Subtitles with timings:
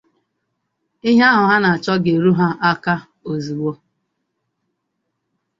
[1.09, 2.93] ihe ahụ ha na-achọ ga-eru ha aka
[3.29, 3.71] ozigbo